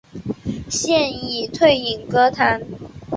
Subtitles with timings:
[0.67, 2.59] 现已退隐歌坛。